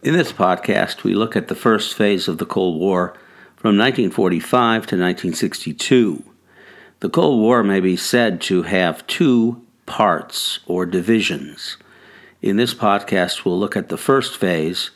In 0.00 0.14
this 0.14 0.30
podcast, 0.30 1.02
we 1.02 1.12
look 1.12 1.34
at 1.34 1.48
the 1.48 1.56
first 1.56 1.92
phase 1.92 2.28
of 2.28 2.38
the 2.38 2.46
Cold 2.46 2.78
War 2.78 3.14
from 3.56 3.76
1945 3.76 4.86
to 4.86 4.94
1962. 4.94 6.22
The 7.00 7.08
Cold 7.08 7.40
War 7.40 7.64
may 7.64 7.80
be 7.80 7.96
said 7.96 8.40
to 8.42 8.62
have 8.62 9.04
two 9.08 9.60
parts 9.86 10.60
or 10.66 10.86
divisions. 10.86 11.78
In 12.40 12.58
this 12.58 12.74
podcast, 12.74 13.44
we'll 13.44 13.58
look 13.58 13.76
at 13.76 13.88
the 13.88 13.96
first 13.96 14.36
phase, 14.36 14.92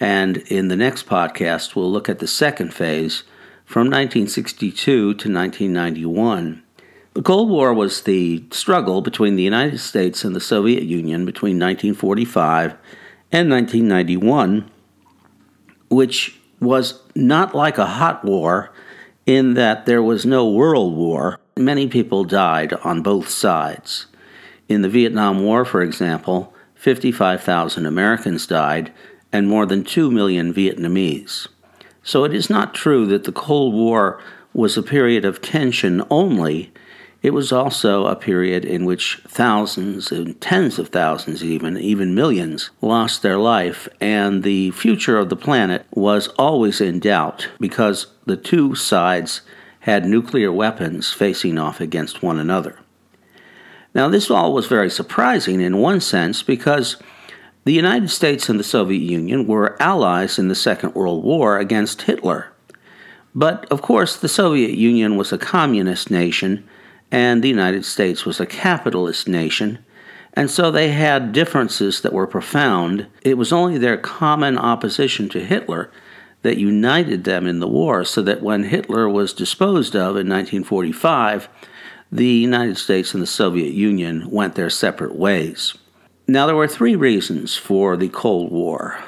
and 0.00 0.38
in 0.38 0.68
the 0.68 0.76
next 0.76 1.06
podcast, 1.06 1.74
we'll 1.74 1.92
look 1.92 2.08
at 2.08 2.18
the 2.18 2.26
second 2.26 2.72
phase 2.72 3.24
from 3.66 3.88
1962 3.88 4.80
to 4.80 5.10
1991. 5.10 6.62
The 7.12 7.22
Cold 7.22 7.50
War 7.50 7.74
was 7.74 8.00
the 8.02 8.44
struggle 8.50 9.02
between 9.02 9.36
the 9.36 9.42
United 9.42 9.80
States 9.80 10.24
and 10.24 10.34
the 10.34 10.40
Soviet 10.40 10.84
Union 10.84 11.26
between 11.26 11.58
1945 11.58 12.76
and 13.30 13.50
1991, 13.50 14.70
which 15.90 16.38
was 16.60 17.02
not 17.14 17.54
like 17.54 17.78
a 17.78 17.86
hot 17.86 18.24
war 18.24 18.72
in 19.26 19.54
that 19.54 19.86
there 19.86 20.02
was 20.02 20.24
no 20.24 20.48
world 20.48 20.96
war. 20.96 21.38
Many 21.56 21.86
people 21.88 22.24
died 22.24 22.72
on 22.72 23.02
both 23.02 23.28
sides. 23.28 24.06
In 24.68 24.82
the 24.82 24.88
Vietnam 24.88 25.42
War, 25.42 25.64
for 25.64 25.82
example, 25.82 26.54
55,000 26.74 27.86
Americans 27.86 28.46
died 28.46 28.92
and 29.32 29.48
more 29.48 29.66
than 29.66 29.84
2 29.84 30.10
million 30.10 30.54
Vietnamese. 30.54 31.48
So 32.02 32.24
it 32.24 32.32
is 32.32 32.48
not 32.48 32.74
true 32.74 33.06
that 33.06 33.24
the 33.24 33.32
Cold 33.32 33.74
War 33.74 34.22
was 34.54 34.76
a 34.76 34.82
period 34.82 35.24
of 35.24 35.42
tension 35.42 36.02
only. 36.10 36.72
It 37.20 37.34
was 37.34 37.50
also 37.50 38.06
a 38.06 38.14
period 38.14 38.64
in 38.64 38.84
which 38.84 39.20
thousands 39.26 40.12
and 40.12 40.40
tens 40.40 40.78
of 40.78 40.90
thousands, 40.90 41.42
even, 41.42 41.76
even 41.76 42.14
millions, 42.14 42.70
lost 42.80 43.22
their 43.22 43.38
life, 43.38 43.88
and 44.00 44.44
the 44.44 44.70
future 44.70 45.18
of 45.18 45.28
the 45.28 45.36
planet 45.36 45.84
was 45.90 46.28
always 46.38 46.80
in 46.80 47.00
doubt 47.00 47.48
because 47.58 48.06
the 48.24 48.36
two 48.36 48.76
sides 48.76 49.40
had 49.80 50.04
nuclear 50.04 50.52
weapons 50.52 51.12
facing 51.12 51.58
off 51.58 51.80
against 51.80 52.22
one 52.22 52.38
another. 52.38 52.78
Now, 53.94 54.08
this 54.08 54.30
all 54.30 54.52
was 54.52 54.68
very 54.68 54.90
surprising 54.90 55.60
in 55.60 55.78
one 55.78 56.00
sense 56.00 56.42
because 56.44 56.96
the 57.64 57.72
United 57.72 58.10
States 58.10 58.48
and 58.48 58.60
the 58.60 58.64
Soviet 58.64 59.00
Union 59.00 59.46
were 59.46 59.80
allies 59.82 60.38
in 60.38 60.46
the 60.46 60.54
Second 60.54 60.94
World 60.94 61.24
War 61.24 61.58
against 61.58 62.02
Hitler. 62.02 62.52
But 63.34 63.66
of 63.72 63.82
course, 63.82 64.16
the 64.16 64.28
Soviet 64.28 64.78
Union 64.78 65.16
was 65.16 65.32
a 65.32 65.38
communist 65.38 66.12
nation 66.12 66.68
and 67.10 67.42
the 67.42 67.48
United 67.48 67.84
States 67.84 68.24
was 68.24 68.40
a 68.40 68.46
capitalist 68.46 69.28
nation, 69.28 69.78
and 70.34 70.50
so 70.50 70.70
they 70.70 70.90
had 70.90 71.32
differences 71.32 72.00
that 72.02 72.12
were 72.12 72.26
profound. 72.26 73.06
It 73.22 73.38
was 73.38 73.52
only 73.52 73.78
their 73.78 73.96
common 73.96 74.58
opposition 74.58 75.28
to 75.30 75.44
Hitler 75.44 75.90
that 76.42 76.58
united 76.58 77.24
them 77.24 77.46
in 77.46 77.60
the 77.60 77.68
war, 77.68 78.04
so 78.04 78.22
that 78.22 78.42
when 78.42 78.64
Hitler 78.64 79.08
was 79.08 79.32
disposed 79.32 79.96
of 79.96 80.16
in 80.16 80.28
1945, 80.28 81.48
the 82.12 82.26
United 82.26 82.78
States 82.78 83.12
and 83.12 83.22
the 83.22 83.26
Soviet 83.26 83.72
Union 83.72 84.30
went 84.30 84.54
their 84.54 84.70
separate 84.70 85.16
ways. 85.16 85.74
Now, 86.26 86.46
there 86.46 86.56
were 86.56 86.68
three 86.68 86.94
reasons 86.94 87.56
for 87.56 87.96
the 87.96 88.08
Cold 88.08 88.52
War. 88.52 88.98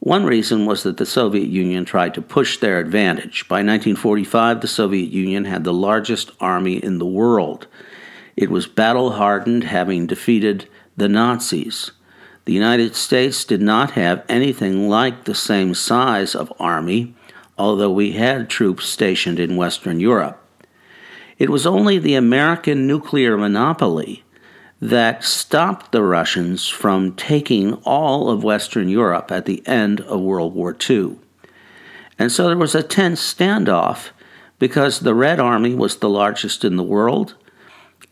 One 0.00 0.24
reason 0.24 0.64
was 0.64 0.82
that 0.84 0.96
the 0.96 1.04
Soviet 1.04 1.48
Union 1.48 1.84
tried 1.84 2.14
to 2.14 2.22
push 2.22 2.56
their 2.56 2.78
advantage. 2.78 3.46
By 3.48 3.56
1945, 3.56 4.62
the 4.62 4.66
Soviet 4.66 5.10
Union 5.10 5.44
had 5.44 5.62
the 5.62 5.74
largest 5.74 6.30
army 6.40 6.82
in 6.82 6.98
the 6.98 7.06
world. 7.06 7.66
It 8.34 8.50
was 8.50 8.66
battle 8.66 9.12
hardened, 9.12 9.64
having 9.64 10.06
defeated 10.06 10.66
the 10.96 11.08
Nazis. 11.08 11.90
The 12.46 12.54
United 12.54 12.96
States 12.96 13.44
did 13.44 13.60
not 13.60 13.90
have 13.90 14.24
anything 14.26 14.88
like 14.88 15.24
the 15.24 15.34
same 15.34 15.74
size 15.74 16.34
of 16.34 16.50
army, 16.58 17.14
although 17.58 17.92
we 17.92 18.12
had 18.12 18.48
troops 18.48 18.86
stationed 18.86 19.38
in 19.38 19.56
Western 19.56 20.00
Europe. 20.00 20.42
It 21.38 21.50
was 21.50 21.66
only 21.66 21.98
the 21.98 22.14
American 22.14 22.86
nuclear 22.86 23.36
monopoly 23.36 24.24
that 24.80 25.22
stopped 25.22 25.92
the 25.92 26.02
Russians 26.02 26.68
from 26.68 27.14
taking 27.14 27.74
all 27.84 28.30
of 28.30 28.42
Western 28.42 28.88
Europe 28.88 29.30
at 29.30 29.44
the 29.44 29.66
end 29.66 30.00
of 30.02 30.20
World 30.20 30.54
War 30.54 30.74
II. 30.88 31.18
And 32.18 32.32
so 32.32 32.46
there 32.46 32.56
was 32.56 32.74
a 32.74 32.82
tense 32.82 33.22
standoff 33.22 34.10
because 34.58 35.00
the 35.00 35.14
Red 35.14 35.38
Army 35.40 35.74
was 35.74 35.96
the 35.96 36.08
largest 36.08 36.64
in 36.64 36.76
the 36.76 36.82
world, 36.82 37.34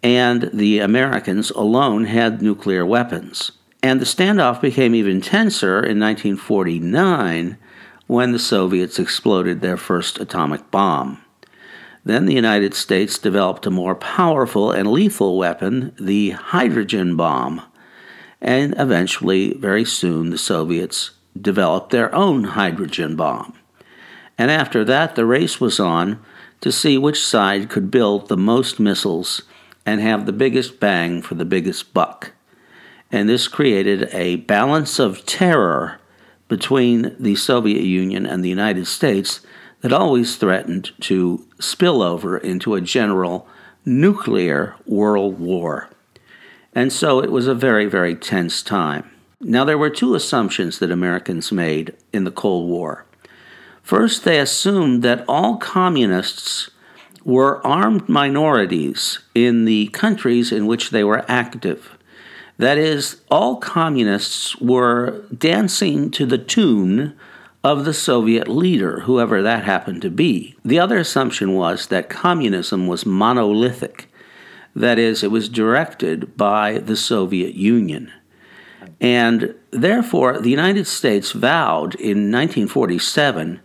and 0.02 0.50
the 0.52 0.78
Americans 0.78 1.50
alone 1.50 2.04
had 2.04 2.42
nuclear 2.42 2.84
weapons. 2.84 3.52
And 3.82 4.00
the 4.00 4.06
standoff 4.06 4.60
became 4.60 4.94
even 4.94 5.20
tenser 5.20 5.76
in 5.76 6.00
1949 6.00 7.58
when 8.06 8.32
the 8.32 8.38
Soviets 8.38 8.98
exploded 8.98 9.60
their 9.60 9.76
first 9.76 10.18
atomic 10.18 10.70
bomb. 10.70 11.22
Then 12.08 12.24
the 12.24 12.34
United 12.34 12.72
States 12.72 13.18
developed 13.18 13.66
a 13.66 13.70
more 13.70 13.94
powerful 13.94 14.70
and 14.70 14.90
lethal 14.90 15.36
weapon, 15.36 15.94
the 16.00 16.30
hydrogen 16.30 17.16
bomb. 17.16 17.60
And 18.40 18.74
eventually, 18.78 19.52
very 19.52 19.84
soon, 19.84 20.30
the 20.30 20.38
Soviets 20.38 21.10
developed 21.38 21.90
their 21.90 22.14
own 22.14 22.44
hydrogen 22.44 23.14
bomb. 23.14 23.58
And 24.38 24.50
after 24.50 24.86
that, 24.86 25.16
the 25.16 25.26
race 25.26 25.60
was 25.60 25.78
on 25.78 26.18
to 26.62 26.72
see 26.72 26.96
which 26.96 27.22
side 27.22 27.68
could 27.68 27.90
build 27.90 28.28
the 28.28 28.38
most 28.38 28.80
missiles 28.80 29.42
and 29.84 30.00
have 30.00 30.24
the 30.24 30.32
biggest 30.32 30.80
bang 30.80 31.20
for 31.20 31.34
the 31.34 31.44
biggest 31.44 31.92
buck. 31.92 32.32
And 33.12 33.28
this 33.28 33.48
created 33.48 34.08
a 34.14 34.36
balance 34.36 34.98
of 34.98 35.26
terror 35.26 36.00
between 36.48 37.14
the 37.20 37.34
Soviet 37.34 37.82
Union 37.82 38.24
and 38.24 38.42
the 38.42 38.48
United 38.48 38.86
States 38.86 39.42
that 39.80 39.92
always 39.92 40.36
threatened 40.36 40.90
to 41.00 41.46
spill 41.60 42.02
over 42.02 42.36
into 42.36 42.74
a 42.74 42.80
general 42.80 43.46
nuclear 43.84 44.74
world 44.86 45.38
war. 45.38 45.88
And 46.74 46.92
so 46.92 47.22
it 47.22 47.30
was 47.30 47.46
a 47.46 47.54
very, 47.54 47.86
very 47.86 48.14
tense 48.14 48.62
time. 48.62 49.10
Now, 49.40 49.64
there 49.64 49.78
were 49.78 49.90
two 49.90 50.14
assumptions 50.14 50.78
that 50.78 50.90
Americans 50.90 51.52
made 51.52 51.94
in 52.12 52.24
the 52.24 52.30
Cold 52.30 52.68
War. 52.68 53.04
First, 53.82 54.24
they 54.24 54.38
assumed 54.38 55.02
that 55.02 55.24
all 55.28 55.56
communists 55.56 56.70
were 57.24 57.64
armed 57.66 58.08
minorities 58.08 59.20
in 59.34 59.64
the 59.64 59.88
countries 59.88 60.50
in 60.52 60.66
which 60.66 60.90
they 60.90 61.04
were 61.04 61.24
active. 61.28 61.96
That 62.58 62.78
is, 62.78 63.20
all 63.30 63.56
communists 63.56 64.56
were 64.60 65.22
dancing 65.36 66.10
to 66.12 66.26
the 66.26 66.38
tune 66.38 67.16
of 67.64 67.84
the 67.84 67.94
Soviet 67.94 68.48
leader, 68.48 69.00
whoever 69.00 69.42
that 69.42 69.64
happened 69.64 70.02
to 70.02 70.10
be. 70.10 70.56
The 70.64 70.78
other 70.78 70.98
assumption 70.98 71.54
was 71.54 71.88
that 71.88 72.08
communism 72.08 72.86
was 72.86 73.04
monolithic, 73.04 74.08
that 74.74 74.98
is, 74.98 75.24
it 75.24 75.30
was 75.30 75.48
directed 75.48 76.36
by 76.36 76.78
the 76.78 76.96
Soviet 76.96 77.54
Union. 77.54 78.12
And 79.00 79.54
therefore, 79.70 80.38
the 80.38 80.50
United 80.50 80.86
States 80.86 81.32
vowed 81.32 81.94
in 81.96 82.30
1947 82.30 83.60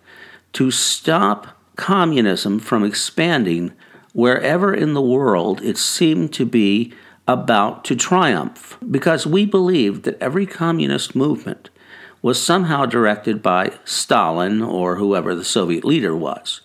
to 0.54 0.72
stop 0.72 1.60
communism 1.76 2.60
from 2.60 2.84
expanding 2.84 3.74
wherever 4.14 4.74
in 4.74 4.94
the 4.94 5.02
world 5.02 5.62
it 5.62 5.78
seemed 5.78 6.34
to 6.34 6.46
be 6.46 6.94
about 7.28 7.86
to 7.86 7.96
triumph, 7.96 8.78
because 8.90 9.26
we 9.26 9.46
believed 9.46 10.04
that 10.04 10.22
every 10.22 10.46
communist 10.46 11.16
movement 11.16 11.70
was 12.24 12.42
somehow 12.42 12.86
directed 12.86 13.44
by 13.44 13.70
Stalin 13.84 14.62
or 14.62 14.96
whoever 14.96 15.36
the 15.36 15.44
Soviet 15.44 15.84
leader 15.84 16.16
was. 16.16 16.62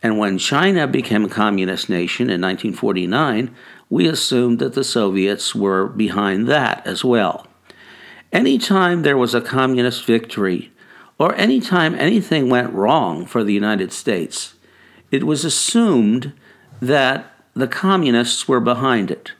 And 0.00 0.16
when 0.16 0.38
China 0.38 0.86
became 0.86 1.24
a 1.24 1.28
communist 1.28 1.90
nation 1.90 2.30
in 2.30 2.40
1949, 2.40 3.54
we 3.90 4.06
assumed 4.06 4.60
that 4.60 4.74
the 4.74 4.84
Soviets 4.84 5.54
were 5.54 5.86
behind 5.88 6.48
that 6.48 6.86
as 6.86 7.04
well. 7.04 7.46
Anytime 8.32 9.02
there 9.02 9.18
was 9.18 9.34
a 9.34 9.40
communist 9.40 10.04
victory, 10.04 10.72
or 11.18 11.34
anytime 11.34 11.94
anything 11.96 12.48
went 12.48 12.72
wrong 12.72 13.26
for 13.26 13.44
the 13.44 13.52
United 13.52 13.92
States, 13.92 14.54
it 15.10 15.24
was 15.24 15.44
assumed 15.44 16.32
that 16.80 17.26
the 17.54 17.68
communists 17.68 18.48
were 18.48 18.60
behind 18.60 19.10
it. 19.10 19.32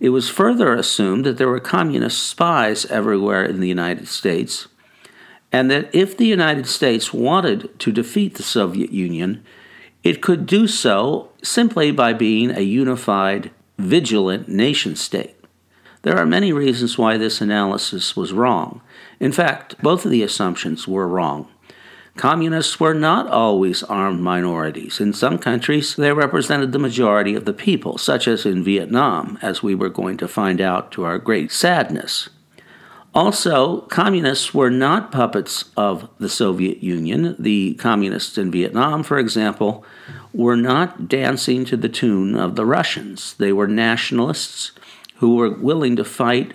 It 0.00 0.10
was 0.10 0.28
further 0.28 0.74
assumed 0.74 1.24
that 1.24 1.38
there 1.38 1.48
were 1.48 1.60
communist 1.60 2.22
spies 2.22 2.84
everywhere 2.86 3.44
in 3.44 3.60
the 3.60 3.68
United 3.68 4.08
States, 4.08 4.68
and 5.54 5.70
that 5.70 5.88
if 5.94 6.16
the 6.16 6.26
United 6.26 6.66
States 6.66 7.14
wanted 7.14 7.78
to 7.78 7.92
defeat 7.92 8.34
the 8.34 8.42
Soviet 8.42 8.90
Union, 8.90 9.40
it 10.02 10.20
could 10.20 10.46
do 10.46 10.66
so 10.66 11.30
simply 11.44 11.92
by 11.92 12.12
being 12.12 12.50
a 12.50 12.62
unified, 12.62 13.52
vigilant 13.78 14.48
nation 14.48 14.96
state. 14.96 15.36
There 16.02 16.18
are 16.18 16.26
many 16.26 16.52
reasons 16.52 16.98
why 16.98 17.18
this 17.18 17.40
analysis 17.40 18.16
was 18.16 18.32
wrong. 18.32 18.80
In 19.20 19.30
fact, 19.30 19.80
both 19.80 20.04
of 20.04 20.10
the 20.10 20.24
assumptions 20.24 20.88
were 20.88 21.06
wrong. 21.06 21.46
Communists 22.16 22.80
were 22.80 22.92
not 22.92 23.28
always 23.28 23.84
armed 23.84 24.22
minorities. 24.22 25.00
In 25.00 25.12
some 25.12 25.38
countries, 25.38 25.94
they 25.94 26.12
represented 26.12 26.72
the 26.72 26.80
majority 26.80 27.36
of 27.36 27.44
the 27.44 27.52
people, 27.52 27.96
such 27.96 28.26
as 28.26 28.44
in 28.44 28.64
Vietnam, 28.64 29.38
as 29.40 29.62
we 29.62 29.76
were 29.76 29.88
going 29.88 30.16
to 30.16 30.26
find 30.26 30.60
out 30.60 30.90
to 30.90 31.04
our 31.04 31.18
great 31.18 31.52
sadness. 31.52 32.28
Also, 33.14 33.82
communists 33.82 34.52
were 34.52 34.70
not 34.70 35.12
puppets 35.12 35.66
of 35.76 36.08
the 36.18 36.28
Soviet 36.28 36.82
Union. 36.82 37.36
The 37.38 37.74
communists 37.74 38.36
in 38.36 38.50
Vietnam, 38.50 39.04
for 39.04 39.18
example, 39.18 39.84
were 40.32 40.56
not 40.56 41.08
dancing 41.08 41.64
to 41.66 41.76
the 41.76 41.88
tune 41.88 42.34
of 42.34 42.56
the 42.56 42.66
Russians. 42.66 43.34
They 43.34 43.52
were 43.52 43.68
nationalists 43.68 44.72
who 45.16 45.36
were 45.36 45.50
willing 45.50 45.94
to 45.94 46.04
fight 46.04 46.54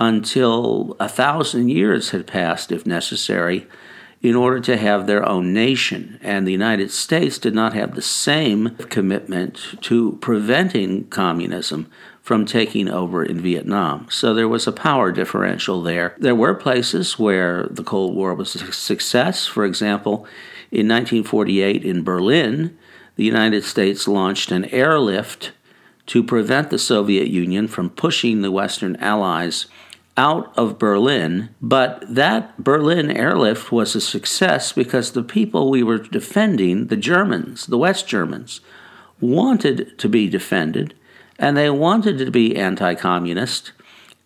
until 0.00 0.96
a 0.98 1.10
thousand 1.10 1.68
years 1.68 2.10
had 2.10 2.26
passed, 2.26 2.72
if 2.72 2.86
necessary, 2.86 3.66
in 4.20 4.34
order 4.34 4.60
to 4.60 4.76
have 4.76 5.06
their 5.06 5.26
own 5.28 5.52
nation. 5.52 6.18
And 6.22 6.46
the 6.46 6.52
United 6.52 6.90
States 6.90 7.38
did 7.38 7.54
not 7.54 7.74
have 7.74 7.94
the 7.94 8.02
same 8.02 8.70
commitment 8.88 9.60
to 9.82 10.18
preventing 10.20 11.06
communism 11.08 11.90
from 12.20 12.44
taking 12.44 12.88
over 12.88 13.24
in 13.24 13.40
Vietnam. 13.40 14.06
So 14.10 14.34
there 14.34 14.48
was 14.48 14.66
a 14.66 14.72
power 14.72 15.12
differential 15.12 15.82
there. 15.82 16.14
There 16.18 16.34
were 16.34 16.54
places 16.54 17.18
where 17.18 17.66
the 17.70 17.84
Cold 17.84 18.14
War 18.14 18.34
was 18.34 18.54
a 18.54 18.72
success. 18.72 19.46
For 19.46 19.64
example, 19.64 20.26
in 20.70 20.88
1948 20.88 21.84
in 21.84 22.04
Berlin, 22.04 22.76
the 23.16 23.24
United 23.24 23.64
States 23.64 24.06
launched 24.06 24.50
an 24.50 24.66
airlift 24.66 25.52
to 26.06 26.22
prevent 26.22 26.70
the 26.70 26.78
Soviet 26.78 27.28
Union 27.28 27.68
from 27.68 27.90
pushing 27.90 28.42
the 28.42 28.52
Western 28.52 28.96
Allies 28.96 29.66
out 30.18 30.52
of 30.58 30.80
Berlin, 30.80 31.48
but 31.62 32.04
that 32.12 32.58
Berlin 32.58 33.08
airlift 33.10 33.70
was 33.70 33.94
a 33.94 34.00
success 34.00 34.72
because 34.72 35.12
the 35.12 35.22
people 35.22 35.70
we 35.70 35.84
were 35.84 35.98
defending, 35.98 36.88
the 36.88 36.96
Germans, 36.96 37.66
the 37.66 37.78
West 37.78 38.08
Germans, 38.08 38.60
wanted 39.20 39.96
to 39.96 40.08
be 40.08 40.28
defended 40.28 40.92
and 41.38 41.56
they 41.56 41.70
wanted 41.70 42.18
to 42.18 42.30
be 42.32 42.56
anti 42.56 42.96
communist. 42.96 43.70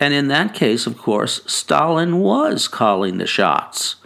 And 0.00 0.14
in 0.14 0.28
that 0.28 0.54
case, 0.54 0.86
of 0.86 0.96
course, 0.96 1.42
Stalin 1.46 2.18
was 2.20 2.68
calling 2.68 3.18
the 3.18 3.26
shots. 3.26 3.96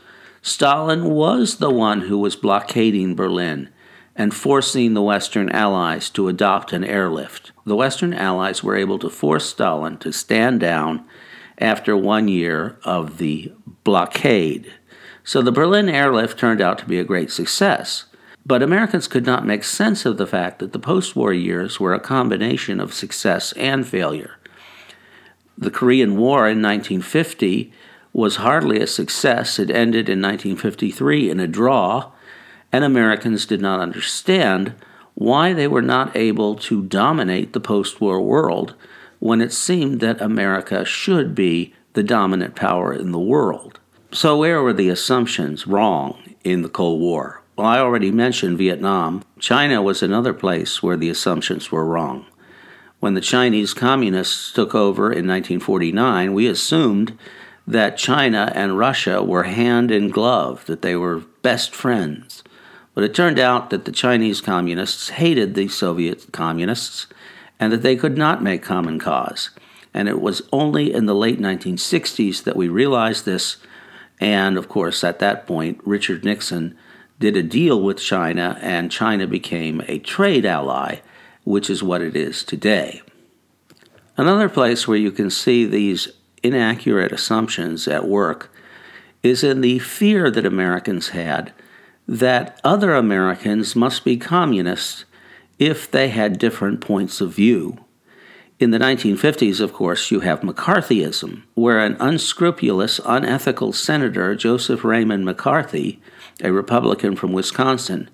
Stalin 0.43 1.05
was 1.05 1.57
the 1.57 1.71
one 1.71 2.03
who 2.03 2.19
was 2.19 2.35
blockading 2.37 3.15
Berlin 3.15 3.69
and 4.17 4.35
forcing 4.35 4.95
the 4.95 5.03
Western 5.03 5.49
Allies 5.51 6.11
to 6.11 6.29
adopt 6.29 6.73
an 6.73 6.85
airlift. 6.85 7.53
The 7.65 7.77
Western 7.77 8.13
Allies 8.13 8.65
were 8.65 8.77
able 8.77 8.99
to 8.99 9.09
force 9.09 9.49
Stalin 9.49 9.99
to 9.99 10.13
stand 10.13 10.61
down 10.61 11.05
after 11.59 11.97
one 11.97 12.29
year 12.29 12.79
of 12.85 13.19
the 13.19 13.53
blockade. 13.85 14.73
So 15.25 15.43
the 15.43 15.53
Berlin 15.53 15.89
airlift 15.89 16.39
turned 16.39 16.61
out 16.61 16.79
to 16.79 16.87
be 16.87 16.99
a 16.99 17.05
great 17.05 17.31
success. 17.31 18.05
But 18.45 18.63
Americans 18.63 19.09
could 19.09 19.27
not 19.27 19.45
make 19.45 19.65
sense 19.65 20.07
of 20.07 20.19
the 20.19 20.27
fact 20.27 20.61
that 20.61 20.73
the 20.73 20.79
post 20.79 21.17
war 21.17 21.33
years 21.33 21.81
were 21.81 21.95
a 21.95 22.01
combination 22.01 22.79
of 22.79 22.95
success 22.95 23.53
and 23.55 23.85
failure. 23.87 24.37
The 25.59 25.71
Korean 25.71 26.17
War 26.17 26.49
in 26.49 26.63
1950 26.63 27.73
was 28.13 28.37
hardly 28.37 28.81
a 28.81 28.87
success. 28.87 29.59
It 29.59 29.71
ended 29.71 30.09
in 30.09 30.23
1953 30.23 31.29
in 31.29 31.41
a 31.41 31.49
draw, 31.49 32.13
and 32.73 32.85
Americans 32.85 33.47
did 33.47 33.61
not 33.61 33.81
understand 33.81 34.75
why 35.15 35.53
they 35.53 35.67
were 35.67 35.83
not 35.83 36.17
able 36.17 36.55
to 36.55 36.83
dominate 36.83 37.53
the 37.53 37.61
post 37.61 38.01
war 38.01 38.21
world 38.21 38.75
when 39.27 39.41
it 39.41 39.53
seemed 39.53 39.99
that 39.99 40.21
America 40.21 40.85
should 40.85 41.35
be 41.35 41.75
the 41.95 42.03
dominant 42.03 42.55
power 42.55 42.93
in 42.93 43.11
the 43.11 43.19
world. 43.19 43.81
So, 44.13 44.39
where 44.39 44.63
were 44.63 44.73
the 44.73 44.89
assumptions 44.89 45.67
wrong 45.67 46.35
in 46.45 46.63
the 46.63 46.69
Cold 46.69 47.01
War? 47.01 47.43
Well, 47.57 47.67
I 47.67 47.81
already 47.81 48.13
mentioned 48.13 48.57
Vietnam. 48.57 49.25
China 49.41 49.83
was 49.83 50.01
another 50.01 50.33
place 50.33 50.81
where 50.81 50.97
the 50.97 51.11
assumptions 51.11 51.73
were 51.73 51.85
wrong. 51.85 52.27
When 53.01 53.15
the 53.15 53.21
Chinese 53.21 53.75
communists 53.75 54.53
took 54.53 54.77
over 54.77 55.07
in 55.07 55.27
1949, 55.27 56.33
we 56.33 56.47
assumed 56.47 57.19
that 57.67 57.99
China 57.99 58.53
and 58.55 58.79
Russia 58.79 59.25
were 59.25 59.43
hand 59.43 59.91
in 59.91 60.09
glove, 60.09 60.65
that 60.67 60.83
they 60.83 60.95
were 60.95 61.25
best 61.43 61.75
friends. 61.75 62.45
But 62.95 63.03
it 63.03 63.15
turned 63.15 63.41
out 63.41 63.71
that 63.71 63.87
the 63.87 63.93
Chinese 63.93 64.41
communists 64.41 65.09
hated 65.09 65.55
the 65.55 65.67
Soviet 65.67 66.27
communists 66.33 67.09
and 67.59 67.73
that 67.73 67.83
they 67.83 67.97
could 67.97 68.17
not 68.17 68.43
make 68.43 68.63
common 68.63 68.99
cause. 68.99 69.51
And 69.95 70.09
it 70.09 70.21
was 70.21 70.43
only 70.53 70.93
in 70.93 71.07
the 71.07 71.15
late 71.15 71.41
1960s 71.41 72.45
that 72.45 72.57
we 72.57 72.69
realized 72.69 73.25
this. 73.25 73.57
And 74.21 74.57
of 74.57 74.69
course, 74.69 75.03
at 75.03 75.19
that 75.21 75.47
point, 75.47 75.81
Richard 75.85 76.25
Nixon 76.25 76.77
did 77.19 77.37
a 77.37 77.43
deal 77.43 77.81
with 77.81 77.99
China, 77.99 78.59
and 78.61 78.91
China 78.91 79.27
became 79.27 79.83
a 79.89 79.99
trade 79.99 80.45
ally, 80.45 80.97
which 81.45 81.71
is 81.71 81.83
what 81.83 82.03
it 82.03 82.15
is 82.15 82.45
today. 82.45 83.01
Another 84.19 84.49
place 84.49 84.87
where 84.87 84.99
you 84.99 85.11
can 85.11 85.31
see 85.31 85.65
these 85.65 86.09
inaccurate 86.43 87.13
assumptions 87.13 87.89
at 87.89 88.07
work 88.07 88.53
is 89.23 89.43
in 89.43 89.61
the 89.61 89.79
fear 89.79 90.31
that 90.31 90.47
Americans 90.47 91.09
had 91.09 91.53
that 92.07 92.61
other 92.63 92.95
Americans 92.95 93.75
must 93.75 94.05
be 94.05 94.17
communists 94.17 95.05
if 95.59 95.91
they 95.91 96.09
had 96.09 96.39
different 96.39 96.81
points 96.81 97.21
of 97.21 97.33
view. 97.33 97.79
In 98.59 98.71
the 98.71 98.79
1950s, 98.79 99.61
of 99.61 99.75
course, 99.75 100.11
you 100.11 100.21
have 100.21 100.41
McCarthyism, 100.41 101.43
where 101.55 101.79
an 101.79 101.97
unscrupulous, 102.01 103.01
unethical 103.05 103.73
senator, 103.75 104.35
Joseph 104.35 104.83
Raymond 104.83 105.27
McCarthy, 105.27 106.01
a 106.43 106.51
Republican 106.51 107.17
from 107.17 107.35
Wisconsin, 107.35 108.09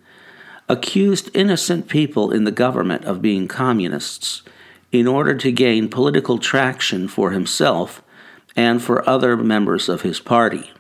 accused 0.69 1.31
innocent 1.33 1.89
people 1.89 2.33
in 2.33 2.43
the 2.43 2.51
government 2.51 3.05
of 3.05 3.23
being 3.23 3.47
communists 3.47 4.43
in 4.91 5.07
order 5.07 5.35
to 5.35 5.53
gain 5.53 5.89
political 5.89 6.39
traction 6.39 7.07
for 7.07 7.31
himself 7.31 8.03
and 8.57 8.83
for 8.83 9.09
other 9.09 9.37
members 9.37 9.89
of 9.89 10.03
his 10.03 10.19
party. 10.19 10.73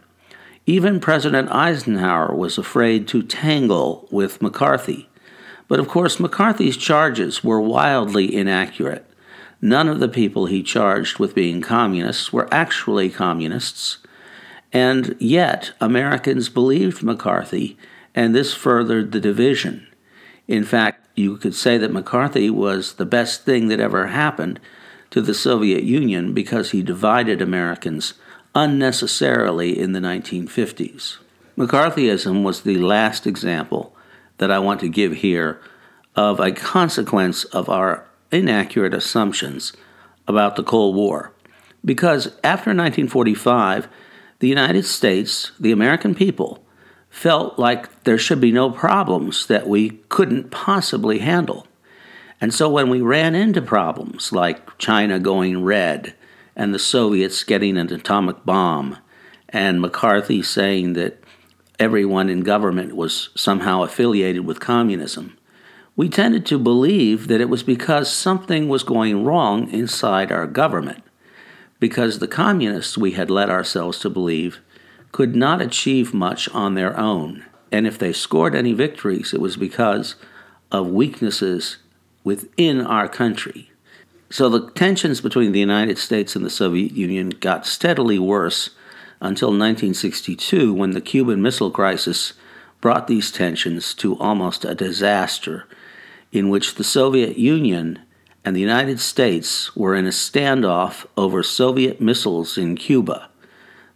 Even 0.66 1.00
President 1.00 1.48
Eisenhower 1.50 2.34
was 2.34 2.58
afraid 2.58 3.08
to 3.08 3.22
tangle 3.22 4.08
with 4.10 4.42
McCarthy 4.42 5.08
but 5.72 5.80
of 5.80 5.88
course, 5.88 6.20
McCarthy's 6.20 6.76
charges 6.76 7.42
were 7.42 7.58
wildly 7.58 8.34
inaccurate. 8.34 9.06
None 9.62 9.88
of 9.88 10.00
the 10.00 10.08
people 10.08 10.44
he 10.44 10.62
charged 10.62 11.18
with 11.18 11.34
being 11.34 11.62
communists 11.62 12.30
were 12.30 12.46
actually 12.52 13.08
communists, 13.08 13.96
and 14.70 15.16
yet 15.18 15.72
Americans 15.80 16.50
believed 16.50 17.02
McCarthy, 17.02 17.78
and 18.14 18.34
this 18.34 18.52
furthered 18.52 19.12
the 19.12 19.18
division. 19.20 19.86
In 20.46 20.62
fact, 20.62 21.08
you 21.14 21.38
could 21.38 21.54
say 21.54 21.78
that 21.78 21.90
McCarthy 21.90 22.50
was 22.50 22.96
the 22.96 23.06
best 23.06 23.46
thing 23.46 23.68
that 23.68 23.80
ever 23.80 24.08
happened 24.08 24.60
to 25.08 25.22
the 25.22 25.32
Soviet 25.32 25.84
Union 25.84 26.34
because 26.34 26.72
he 26.72 26.82
divided 26.82 27.40
Americans 27.40 28.12
unnecessarily 28.54 29.78
in 29.78 29.92
the 29.92 30.00
1950s. 30.00 31.16
McCarthyism 31.56 32.42
was 32.42 32.60
the 32.60 32.76
last 32.76 33.26
example 33.26 33.91
that 34.42 34.50
I 34.50 34.58
want 34.58 34.80
to 34.80 34.88
give 34.88 35.12
here 35.12 35.60
of 36.16 36.40
a 36.40 36.50
consequence 36.50 37.44
of 37.44 37.68
our 37.68 38.08
inaccurate 38.32 38.92
assumptions 38.92 39.72
about 40.26 40.56
the 40.56 40.64
Cold 40.64 40.96
War. 40.96 41.32
Because 41.84 42.26
after 42.42 42.70
1945, 42.70 43.86
the 44.40 44.48
United 44.48 44.84
States, 44.84 45.52
the 45.60 45.70
American 45.70 46.12
people, 46.12 46.64
felt 47.08 47.56
like 47.56 48.02
there 48.02 48.18
should 48.18 48.40
be 48.40 48.50
no 48.50 48.68
problems 48.68 49.46
that 49.46 49.68
we 49.68 49.90
couldn't 50.08 50.50
possibly 50.50 51.20
handle. 51.20 51.68
And 52.40 52.52
so 52.52 52.68
when 52.68 52.90
we 52.90 53.00
ran 53.00 53.36
into 53.36 53.62
problems 53.62 54.32
like 54.32 54.76
China 54.76 55.20
going 55.20 55.62
red 55.62 56.14
and 56.56 56.74
the 56.74 56.80
Soviets 56.80 57.44
getting 57.44 57.78
an 57.78 57.92
atomic 57.92 58.44
bomb 58.44 58.98
and 59.50 59.80
McCarthy 59.80 60.42
saying 60.42 60.94
that 60.94 61.21
everyone 61.82 62.28
in 62.28 62.42
government 62.42 62.94
was 62.94 63.30
somehow 63.34 63.82
affiliated 63.82 64.46
with 64.46 64.60
communism. 64.60 65.36
We 65.96 66.08
tended 66.08 66.46
to 66.46 66.58
believe 66.58 67.26
that 67.26 67.40
it 67.40 67.48
was 67.48 67.64
because 67.64 68.08
something 68.10 68.68
was 68.68 68.84
going 68.84 69.24
wrong 69.24 69.68
inside 69.68 70.30
our 70.30 70.46
government, 70.46 71.02
because 71.80 72.20
the 72.20 72.28
communists 72.28 72.96
we 72.96 73.12
had 73.12 73.30
led 73.30 73.50
ourselves 73.50 73.98
to 73.98 74.08
believe 74.08 74.60
could 75.10 75.34
not 75.34 75.60
achieve 75.60 76.14
much 76.14 76.48
on 76.50 76.74
their 76.74 76.96
own. 76.96 77.44
And 77.72 77.84
if 77.84 77.98
they 77.98 78.12
scored 78.12 78.54
any 78.54 78.72
victories, 78.72 79.34
it 79.34 79.40
was 79.40 79.56
because 79.56 80.14
of 80.70 80.86
weaknesses 80.86 81.78
within 82.22 82.80
our 82.80 83.08
country. 83.08 83.72
So 84.30 84.48
the 84.48 84.70
tensions 84.70 85.20
between 85.20 85.50
the 85.50 85.58
United 85.58 85.98
States 85.98 86.36
and 86.36 86.44
the 86.44 86.50
Soviet 86.50 86.92
Union 86.92 87.30
got 87.30 87.66
steadily 87.66 88.20
worse 88.20 88.70
until 89.22 89.50
1962 89.50 90.74
when 90.74 90.90
the 90.90 91.00
Cuban 91.00 91.40
Missile 91.40 91.70
Crisis 91.70 92.32
brought 92.80 93.06
these 93.06 93.30
tensions 93.30 93.94
to 93.94 94.18
almost 94.18 94.64
a 94.64 94.74
disaster, 94.74 95.68
in 96.32 96.48
which 96.48 96.74
the 96.74 96.84
Soviet 96.84 97.38
Union 97.38 98.00
and 98.44 98.56
the 98.56 98.60
United 98.60 98.98
States 98.98 99.74
were 99.76 99.94
in 99.94 100.06
a 100.06 100.10
standoff 100.10 101.06
over 101.16 101.44
Soviet 101.44 102.00
missiles 102.00 102.58
in 102.58 102.74
Cuba. 102.74 103.30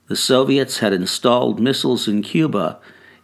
The 0.07 0.15
Soviets 0.15 0.79
had 0.79 0.93
installed 0.93 1.59
missiles 1.59 2.07
in 2.07 2.23
Cuba 2.23 2.79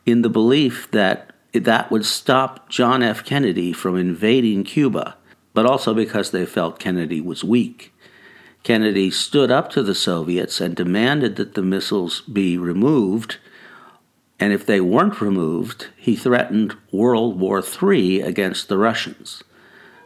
in 0.04 0.22
the 0.22 0.28
belief 0.28 0.90
that 0.90 1.32
that 1.52 1.92
would 1.92 2.04
stop 2.04 2.68
John 2.68 3.04
F. 3.04 3.24
Kennedy 3.24 3.72
from 3.72 3.96
invading 3.96 4.64
Cuba, 4.64 5.16
but 5.54 5.66
also 5.66 5.94
because 5.94 6.32
they 6.32 6.46
felt 6.46 6.80
Kennedy 6.80 7.20
was 7.20 7.44
weak. 7.44 7.94
Kennedy 8.62 9.10
stood 9.10 9.50
up 9.50 9.70
to 9.70 9.82
the 9.82 9.94
Soviets 9.94 10.60
and 10.60 10.76
demanded 10.76 11.36
that 11.36 11.54
the 11.54 11.62
missiles 11.62 12.20
be 12.20 12.56
removed. 12.56 13.38
And 14.38 14.52
if 14.52 14.64
they 14.64 14.80
weren't 14.80 15.20
removed, 15.20 15.88
he 15.96 16.14
threatened 16.14 16.76
World 16.92 17.40
War 17.40 17.60
III 17.62 18.20
against 18.20 18.68
the 18.68 18.78
Russians. 18.78 19.42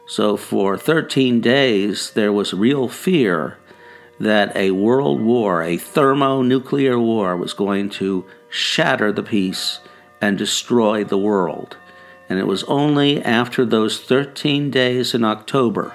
So 0.09 0.37
for 0.37 0.79
13 0.79 1.41
days, 1.41 2.13
there 2.13 2.33
was 2.33 2.55
real 2.55 2.89
fear 2.89 3.59
that 4.19 4.57
a 4.57 4.71
world 4.71 5.21
war, 5.21 5.63
a 5.63 5.77
thermonuclear 5.77 6.99
war, 6.99 7.37
was 7.37 7.53
going 7.53 7.91
to 7.91 8.25
shatter 8.49 9.13
the 9.13 9.23
peace 9.23 9.81
and 10.21 10.39
destroy 10.39 11.05
the 11.05 11.19
world. 11.19 11.77
And 12.29 12.39
it 12.39 12.47
was 12.47 12.65
only 12.65 13.23
after 13.23 13.65
those 13.65 14.01
13 14.01 14.71
days 14.71 15.15
in 15.15 15.25
October 15.25 15.95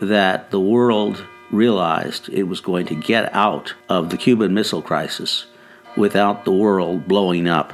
that 0.00 0.50
the 0.50 0.60
world 0.60 1.24
realized 1.54 2.28
it 2.28 2.44
was 2.44 2.60
going 2.60 2.86
to 2.86 2.94
get 2.94 3.32
out 3.34 3.74
of 3.88 4.10
the 4.10 4.16
Cuban 4.16 4.52
Missile 4.52 4.82
Crisis 4.82 5.46
without 5.96 6.44
the 6.44 6.52
world 6.52 7.08
blowing 7.08 7.46
up. 7.48 7.72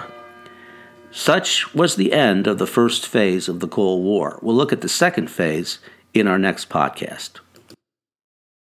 Such 1.10 1.74
was 1.74 1.96
the 1.96 2.12
end 2.12 2.46
of 2.46 2.58
the 2.58 2.66
first 2.66 3.06
phase 3.06 3.48
of 3.48 3.60
the 3.60 3.68
Cold 3.68 4.04
War. 4.04 4.38
We'll 4.42 4.54
look 4.54 4.72
at 4.72 4.80
the 4.80 4.88
second 4.88 5.30
phase 5.30 5.78
in 6.14 6.28
our 6.28 6.38
next 6.38 6.68
podcast. 6.68 7.40